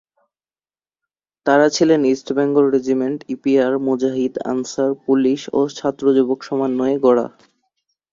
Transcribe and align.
তারা 1.45 1.67
ছিলেন 1.69 2.01
East 2.05 2.27
Bengal 2.33 2.65
regiment, 2.69 3.19
EPR, 3.29 3.71
মুজাহিদ, 3.79 4.33
আনসার, 4.45 4.91
পুলিশ 5.05 5.41
ও 5.53 5.59
ছাত্র-যুবক 5.77 6.39
সমন্বয়ে 6.43 6.95
গড়া। 6.99 7.27